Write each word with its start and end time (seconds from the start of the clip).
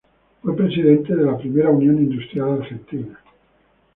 Fue 0.41 0.55
presidente 0.55 1.15
de 1.15 1.23
la 1.23 1.37
primera 1.37 1.69
Unión 1.69 1.97
Industrial 1.97 2.53
Argentina. 2.63 3.19